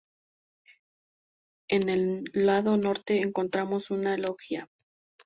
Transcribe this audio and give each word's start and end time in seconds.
En 1.67 1.87
el 1.89 2.23
lado 2.33 2.75
norte 2.75 3.21
encontramos 3.21 3.91
una 3.91 4.17
"loggia". 4.17 4.67